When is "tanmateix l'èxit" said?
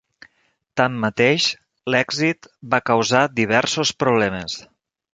0.79-2.51